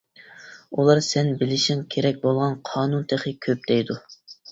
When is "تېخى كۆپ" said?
3.13-3.69